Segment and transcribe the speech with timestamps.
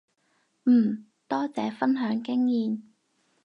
[0.65, 2.81] 嗯，多謝分享經驗